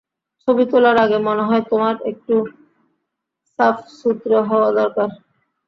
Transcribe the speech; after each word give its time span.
ছবি 0.41 0.63
তোলার 0.71 0.97
আগে 1.03 1.17
মনে 1.27 1.43
হয় 1.43 1.63
তোমার 1.69 1.95
একটু 2.11 2.33
সাফসুতরো 3.59 4.39
হওয়া 4.49 4.69
দরকার। 4.79 5.09